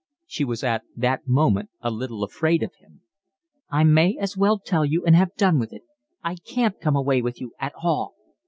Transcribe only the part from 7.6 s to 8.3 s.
all."